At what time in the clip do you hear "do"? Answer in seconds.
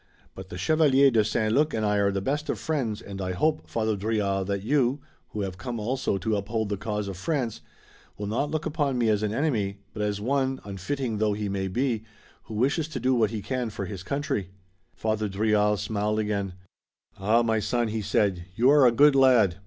12.99-13.13